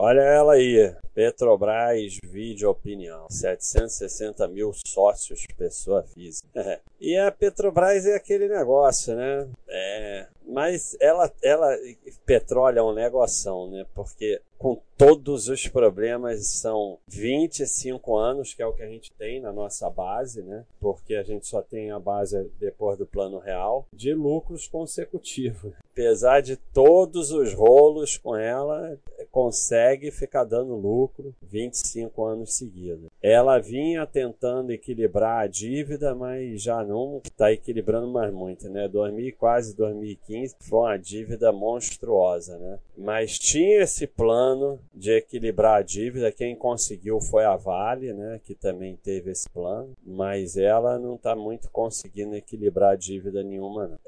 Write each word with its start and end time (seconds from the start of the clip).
Olha 0.00 0.20
ela 0.20 0.52
aí, 0.52 0.94
Petrobras 1.12 2.18
Vídeo 2.22 2.70
Opinião, 2.70 3.26
760 3.28 4.46
mil 4.46 4.72
sócios, 4.72 5.44
pessoa 5.56 6.04
física. 6.04 6.80
e 7.00 7.16
a 7.16 7.32
Petrobras 7.32 8.06
é 8.06 8.14
aquele 8.14 8.46
negócio, 8.46 9.16
né? 9.16 9.48
É, 9.68 10.28
mas 10.46 10.96
ela, 11.00 11.28
ela, 11.42 11.76
petróleo 12.24 12.78
é 12.78 12.82
um 12.82 12.94
negoção, 12.94 13.68
né? 13.68 13.84
Porque 13.92 14.40
com 14.56 14.80
todos 14.96 15.48
os 15.48 15.68
problemas 15.68 16.46
são 16.46 16.98
25 17.06 18.16
anos, 18.16 18.54
que 18.54 18.62
é 18.62 18.66
o 18.66 18.72
que 18.72 18.82
a 18.82 18.88
gente 18.88 19.12
tem 19.12 19.40
na 19.40 19.52
nossa 19.52 19.90
base, 19.90 20.42
né? 20.42 20.64
Porque 20.80 21.14
a 21.14 21.22
gente 21.22 21.46
só 21.46 21.60
tem 21.60 21.90
a 21.90 21.98
base 21.98 22.50
depois 22.58 22.96
do 22.96 23.06
plano 23.06 23.38
real 23.38 23.86
de 23.92 24.14
lucros 24.14 24.66
consecutivos. 24.66 25.72
Apesar 25.92 26.40
de 26.40 26.56
todos 26.56 27.30
os 27.30 27.52
rolos 27.52 28.16
com 28.16 28.34
ela, 28.34 28.98
consegue 29.38 30.10
ficar 30.10 30.42
dando 30.42 30.74
lucro 30.74 31.32
25 31.40 32.24
anos 32.24 32.54
seguidos. 32.54 33.08
Ela 33.22 33.60
vinha 33.60 34.04
tentando 34.04 34.72
equilibrar 34.72 35.44
a 35.44 35.46
dívida, 35.46 36.12
mas 36.12 36.60
já 36.60 36.82
não 36.82 37.20
está 37.24 37.52
equilibrando 37.52 38.08
mais 38.08 38.34
muito, 38.34 38.68
né? 38.68 38.88
2000, 38.88 39.36
quase 39.38 39.76
2015 39.76 40.56
foi 40.58 40.78
uma 40.80 40.96
dívida 40.96 41.52
monstruosa, 41.52 42.58
né? 42.58 42.80
Mas 42.96 43.38
tinha 43.38 43.82
esse 43.82 44.08
plano 44.08 44.80
de 44.92 45.12
equilibrar 45.12 45.78
a 45.78 45.82
dívida. 45.82 46.32
Quem 46.32 46.56
conseguiu 46.56 47.20
foi 47.20 47.44
a 47.44 47.54
Vale, 47.54 48.12
né? 48.12 48.40
Que 48.42 48.56
também 48.56 48.96
teve 48.96 49.30
esse 49.30 49.48
plano, 49.48 49.96
mas 50.04 50.56
ela 50.56 50.98
não 50.98 51.14
está 51.14 51.36
muito 51.36 51.70
conseguindo 51.70 52.34
equilibrar 52.34 52.94
a 52.94 52.96
dívida 52.96 53.44
nenhuma. 53.44 53.86
Não. 53.86 53.98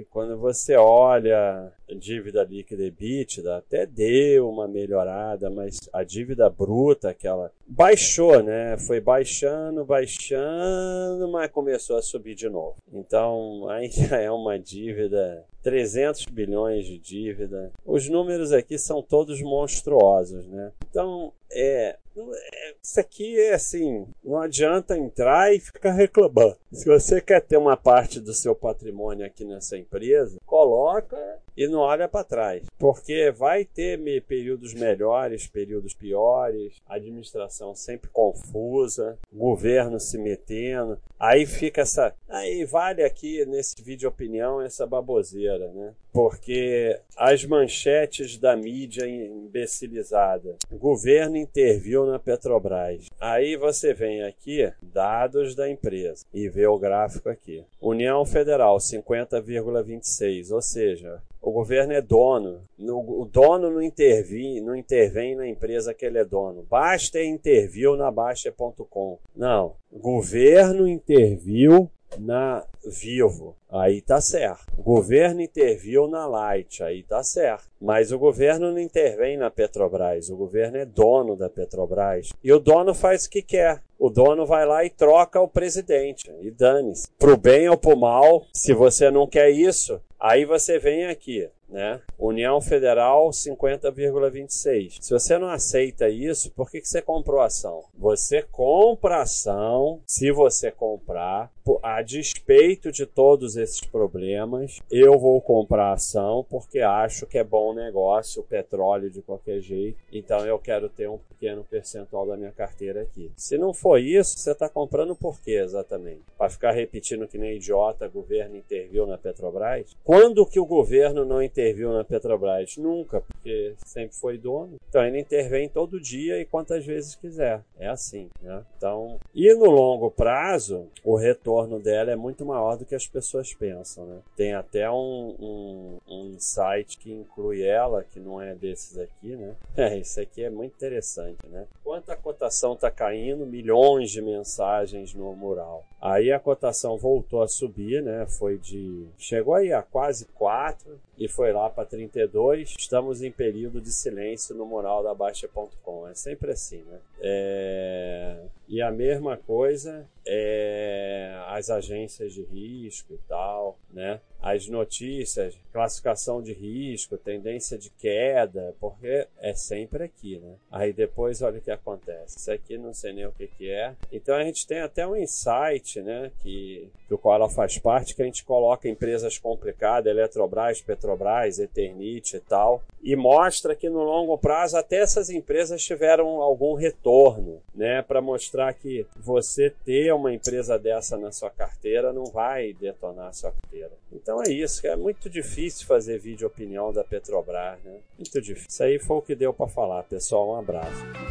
É, 0.00 0.04
quando 0.10 0.38
você 0.38 0.76
olha 0.76 1.72
dívida 1.98 2.44
líquida 2.44 2.82
e 2.82 2.86
EBITDA, 2.86 3.56
até 3.56 3.84
deu 3.84 4.48
uma 4.48 4.68
melhorada, 4.68 5.50
mas 5.50 5.78
a 5.92 6.02
dívida 6.04 6.48
bruta, 6.48 7.10
aquela, 7.10 7.50
baixou, 7.66 8.42
né? 8.42 8.76
Foi 8.78 9.00
baixando, 9.00 9.84
baixando, 9.84 11.28
mas 11.30 11.50
começou 11.50 11.96
a 11.96 12.02
subir 12.02 12.34
de 12.34 12.48
novo. 12.48 12.76
Então, 12.92 13.68
ainda 13.70 14.16
é 14.16 14.30
uma 14.30 14.58
dívida 14.58 15.44
300 15.62 16.26
bilhões 16.26 16.86
de 16.86 16.98
dívida. 16.98 17.72
Os 17.84 18.08
números 18.08 18.52
aqui 18.52 18.78
são 18.78 19.02
todos 19.02 19.40
monstruosos, 19.42 20.46
né? 20.46 20.72
Então, 20.88 21.32
é, 21.52 21.96
é, 22.16 22.74
isso 22.82 23.00
aqui 23.00 23.38
é 23.38 23.54
assim, 23.54 24.06
não 24.22 24.38
adianta 24.38 24.96
entrar 24.96 25.54
e 25.54 25.60
ficar 25.60 25.92
reclamando. 25.92 26.56
Se 26.72 26.86
você 26.86 27.20
quer 27.20 27.40
ter 27.40 27.56
uma 27.56 27.76
parte 27.76 28.20
do 28.20 28.32
seu 28.32 28.54
patrimônio 28.54 29.26
aqui 29.26 29.44
nessa 29.44 29.76
empresa, 29.76 30.38
coloca 30.44 31.16
e 31.60 31.68
não 31.68 31.80
olha 31.80 32.08
para 32.08 32.24
trás, 32.24 32.62
porque 32.78 33.30
vai 33.30 33.66
ter 33.66 34.00
períodos 34.22 34.72
melhores, 34.72 35.46
períodos 35.46 35.92
piores, 35.92 36.80
administração 36.88 37.74
sempre 37.74 38.08
confusa, 38.08 39.18
governo 39.30 40.00
se 40.00 40.16
metendo, 40.16 40.98
aí 41.18 41.44
fica 41.44 41.82
essa, 41.82 42.14
aí 42.30 42.64
vale 42.64 43.04
aqui 43.04 43.44
nesse 43.44 43.82
vídeo 43.82 44.08
opinião 44.08 44.62
essa 44.62 44.86
baboseira, 44.86 45.70
né? 45.72 45.92
Porque 46.12 46.98
as 47.14 47.44
manchetes 47.44 48.38
da 48.38 48.56
mídia 48.56 49.06
imbecilizada, 49.06 50.56
governo 50.72 51.36
interviu 51.36 52.04
na 52.04 52.18
Petrobras. 52.18 53.06
Aí 53.20 53.56
você 53.56 53.92
vem 53.92 54.24
aqui, 54.24 54.72
dados 54.82 55.54
da 55.54 55.70
empresa, 55.70 56.24
e 56.34 56.48
vê 56.48 56.66
o 56.66 56.78
gráfico 56.78 57.28
aqui. 57.28 57.62
União 57.80 58.24
Federal, 58.24 58.78
50,26, 58.78 60.50
ou 60.50 60.62
seja, 60.62 61.22
o 61.50 61.52
governo 61.52 61.92
é 61.92 62.00
dono. 62.00 62.62
O 62.78 63.24
dono 63.24 63.70
não 63.70 63.82
intervém, 63.82 64.60
não 64.60 64.74
intervém 64.74 65.34
na 65.34 65.46
empresa 65.46 65.92
que 65.92 66.06
ele 66.06 66.18
é 66.18 66.24
dono. 66.24 66.64
Basta 66.70 67.20
interviu 67.22 67.96
na 67.96 68.10
Baixa.com. 68.10 69.18
Não. 69.34 69.74
Governo 69.92 70.86
interviu 70.86 71.90
na 72.18 72.64
Vivo, 72.84 73.56
aí 73.70 74.00
tá 74.00 74.20
certo. 74.20 74.66
O 74.76 74.82
governo 74.82 75.40
interviu 75.40 76.08
na 76.08 76.26
Light, 76.26 76.82
aí 76.82 77.02
tá 77.02 77.22
certo. 77.22 77.68
Mas 77.80 78.10
o 78.10 78.18
governo 78.18 78.70
não 78.70 78.78
intervém 78.78 79.36
na 79.36 79.50
Petrobras, 79.50 80.30
o 80.30 80.36
governo 80.36 80.78
é 80.78 80.84
dono 80.84 81.36
da 81.36 81.48
Petrobras. 81.48 82.30
E 82.42 82.52
o 82.52 82.58
dono 82.58 82.94
faz 82.94 83.26
o 83.26 83.30
que 83.30 83.42
quer. 83.42 83.82
O 83.98 84.08
dono 84.08 84.46
vai 84.46 84.64
lá 84.64 84.84
e 84.84 84.90
troca 84.90 85.40
o 85.40 85.48
presidente. 85.48 86.30
E 86.40 86.50
dane-se. 86.50 87.08
Pro 87.18 87.36
bem 87.36 87.68
ou 87.68 87.76
pro 87.76 87.96
mal, 87.96 88.46
se 88.52 88.72
você 88.72 89.10
não 89.10 89.26
quer 89.26 89.50
isso, 89.50 90.00
aí 90.18 90.44
você 90.44 90.78
vem 90.78 91.06
aqui 91.06 91.48
né? 91.70 92.00
União 92.18 92.60
Federal 92.60 93.30
50,26. 93.30 94.98
Se 95.00 95.12
você 95.12 95.38
não 95.38 95.48
aceita 95.48 96.08
isso, 96.08 96.50
por 96.50 96.70
que, 96.70 96.80
que 96.80 96.88
você 96.88 97.00
comprou 97.00 97.40
ação? 97.40 97.84
Você 97.96 98.42
compra 98.42 99.22
ação, 99.22 100.00
se 100.06 100.30
você 100.30 100.70
comprar, 100.70 101.50
a 101.82 102.02
despeito 102.02 102.90
de 102.90 103.06
todos 103.06 103.56
esses 103.56 103.80
problemas, 103.80 104.80
eu 104.90 105.18
vou 105.18 105.40
comprar 105.40 105.92
ação 105.92 106.44
porque 106.48 106.80
acho 106.80 107.26
que 107.26 107.38
é 107.38 107.44
bom 107.44 107.72
negócio 107.72 108.42
o 108.42 108.44
petróleo 108.44 109.10
de 109.10 109.22
qualquer 109.22 109.60
jeito, 109.60 109.98
então 110.12 110.44
eu 110.44 110.58
quero 110.58 110.88
ter 110.88 111.08
um 111.08 111.18
pequeno 111.18 111.62
percentual 111.62 112.26
da 112.26 112.36
minha 112.36 112.50
carteira 112.50 113.02
aqui. 113.02 113.30
Se 113.36 113.56
não 113.56 113.72
for 113.72 113.98
isso, 113.98 114.38
você 114.38 114.50
está 114.50 114.68
comprando 114.68 115.14
por 115.14 115.40
quê 115.40 115.52
exatamente? 115.52 116.22
Para 116.36 116.50
ficar 116.50 116.72
repetindo 116.72 117.28
que 117.28 117.38
nem 117.38 117.56
idiota, 117.56 118.06
o 118.06 118.10
governo 118.10 118.56
interviu 118.56 119.06
na 119.06 119.16
Petrobras? 119.16 119.96
Quando 120.02 120.46
que 120.46 120.58
o 120.58 120.66
governo 120.66 121.24
não 121.24 121.42
interviu? 121.42 121.59
Interviu 121.60 121.92
na 121.92 122.02
Petrobras? 122.02 122.76
Nunca, 122.76 123.20
porque 123.20 123.74
sempre 123.84 124.16
foi 124.16 124.38
dono. 124.38 124.76
Então 124.88 125.04
ele 125.04 125.20
intervém 125.20 125.68
todo 125.68 126.00
dia 126.00 126.40
e 126.40 126.46
quantas 126.46 126.84
vezes 126.84 127.14
quiser. 127.14 127.62
É 127.78 127.88
assim, 127.88 128.28
né? 128.42 128.64
Então, 128.76 129.18
e 129.34 129.52
no 129.54 129.70
longo 129.70 130.10
prazo, 130.10 130.88
o 131.04 131.16
retorno 131.16 131.78
dela 131.78 132.10
é 132.10 132.16
muito 132.16 132.44
maior 132.44 132.76
do 132.76 132.84
que 132.84 132.94
as 132.94 133.06
pessoas 133.06 133.52
pensam, 133.52 134.06
né? 134.06 134.18
Tem 134.36 134.54
até 134.54 134.90
um, 134.90 135.36
um, 135.38 135.98
um 136.08 136.38
site 136.38 136.98
que 136.98 137.12
inclui 137.12 137.62
ela, 137.62 138.04
que 138.04 138.18
não 138.18 138.40
é 138.40 138.54
desses 138.54 138.98
aqui, 138.98 139.36
né? 139.36 139.54
É, 139.80 139.96
isso 139.96 140.20
aqui 140.20 140.44
é 140.44 140.50
muito 140.50 140.74
interessante, 140.74 141.38
né? 141.48 141.66
Quanto 141.82 142.10
a 142.12 142.16
cotação 142.16 142.74
está 142.74 142.90
caindo, 142.90 143.46
milhões 143.46 144.10
de 144.10 144.20
mensagens 144.20 145.14
no 145.14 145.34
mural. 145.34 145.86
Aí 146.00 146.32
a 146.32 146.38
cotação 146.38 146.96
voltou 146.96 147.42
a 147.42 147.48
subir, 147.48 148.02
né? 148.02 148.26
Foi 148.26 148.58
de. 148.58 149.06
Chegou 149.18 149.54
aí 149.54 149.72
a 149.72 149.82
quase 149.82 150.26
4 150.26 150.98
e 151.18 151.28
foi 151.28 151.49
lá 151.52 151.68
para 151.70 151.84
32. 151.84 152.74
Estamos 152.78 153.22
em 153.22 153.30
período 153.30 153.80
de 153.80 153.90
silêncio 153.90 154.54
no 154.54 154.66
mural 154.66 155.02
da 155.02 155.14
Baixa.com. 155.14 156.08
É 156.08 156.14
sempre 156.14 156.52
assim, 156.52 156.82
né? 156.82 156.98
É... 157.20 158.36
E 158.68 158.80
a 158.80 158.90
mesma 158.90 159.36
coisa 159.36 160.06
é 160.32 161.34
as 161.48 161.68
agências 161.68 162.32
de 162.32 162.42
risco 162.42 163.12
e 163.12 163.18
tal, 163.28 163.76
né? 163.92 164.20
As 164.40 164.68
notícias, 164.68 165.54
classificação 165.70 166.40
de 166.40 166.54
risco, 166.54 167.18
tendência 167.18 167.76
de 167.76 167.90
queda, 167.90 168.74
porque 168.80 169.26
é 169.38 169.52
sempre 169.52 170.04
aqui, 170.04 170.38
né? 170.38 170.54
Aí 170.70 170.92
depois 170.92 171.42
olha 171.42 171.58
o 171.58 171.60
que 171.60 171.70
acontece. 171.70 172.38
Isso 172.38 172.50
aqui 172.50 172.78
não 172.78 172.94
sei 172.94 173.12
nem 173.12 173.26
o 173.26 173.32
que, 173.32 173.48
que 173.48 173.70
é. 173.70 173.94
Então 174.10 174.34
a 174.34 174.44
gente 174.44 174.66
tem 174.66 174.80
até 174.80 175.06
um 175.06 175.16
insight, 175.16 176.00
né? 176.00 176.30
Que, 176.42 176.88
do 177.08 177.18
qual 177.18 177.34
ela 177.34 177.50
faz 177.50 177.76
parte, 177.78 178.14
que 178.14 178.22
a 178.22 178.24
gente 178.24 178.44
coloca 178.44 178.88
empresas 178.88 179.36
complicadas, 179.36 180.10
Eletrobras, 180.10 180.80
Petrobras, 180.80 181.58
Eternit 181.58 182.36
e 182.36 182.40
tal, 182.40 182.82
e 183.02 183.16
mostra 183.16 183.74
que 183.74 183.90
no 183.90 184.02
longo 184.04 184.38
prazo 184.38 184.76
até 184.76 184.96
essas 184.96 185.28
empresas 185.28 185.84
tiveram 185.84 186.40
algum 186.40 186.74
retorno, 186.74 187.60
né? 187.74 188.00
Para 188.02 188.22
mostrar 188.22 188.72
que 188.72 189.04
você 189.16 189.70
ter 189.84 190.10
uma 190.20 190.32
empresa 190.32 190.78
dessa 190.78 191.16
na 191.16 191.32
sua 191.32 191.50
carteira 191.50 192.12
não 192.12 192.26
vai 192.26 192.72
detonar 192.74 193.28
a 193.28 193.32
sua 193.32 193.50
carteira. 193.50 193.92
Então 194.12 194.42
é 194.42 194.50
isso, 194.50 194.86
é 194.86 194.94
muito 194.94 195.28
difícil 195.28 195.86
fazer 195.86 196.18
vídeo 196.18 196.46
opinião 196.46 196.92
da 196.92 197.02
Petrobras, 197.02 197.78
né? 197.82 197.98
Muito 198.18 198.40
difícil. 198.40 198.68
Isso 198.68 198.82
aí 198.82 198.98
foi 198.98 199.16
o 199.16 199.22
que 199.22 199.34
deu 199.34 199.52
para 199.52 199.66
falar, 199.66 200.02
pessoal. 200.04 200.50
Um 200.50 200.56
abraço. 200.56 201.29